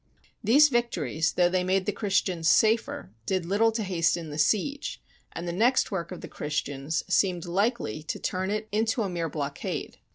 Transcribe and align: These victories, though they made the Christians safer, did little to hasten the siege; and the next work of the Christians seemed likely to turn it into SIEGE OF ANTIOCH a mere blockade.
These 0.43 0.69
victories, 0.69 1.33
though 1.33 1.47
they 1.47 1.63
made 1.63 1.85
the 1.85 1.91
Christians 1.91 2.49
safer, 2.49 3.11
did 3.27 3.45
little 3.45 3.71
to 3.73 3.83
hasten 3.83 4.31
the 4.31 4.39
siege; 4.39 4.99
and 5.33 5.47
the 5.47 5.51
next 5.51 5.91
work 5.91 6.11
of 6.11 6.21
the 6.21 6.27
Christians 6.27 7.03
seemed 7.07 7.45
likely 7.45 8.01
to 8.01 8.17
turn 8.17 8.49
it 8.49 8.67
into 8.71 8.71
SIEGE 8.71 8.71
OF 8.71 8.77
ANTIOCH 8.77 9.05
a 9.05 9.13
mere 9.13 9.29
blockade. 9.29 9.97